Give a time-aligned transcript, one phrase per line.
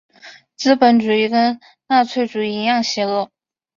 [0.55, 3.29] 资本主义跟纳粹主义一样邪恶。